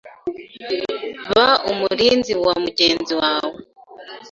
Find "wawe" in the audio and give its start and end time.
3.21-3.57